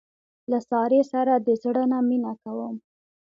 [0.51, 2.75] له سارې سره د زړه نه مینه کوم.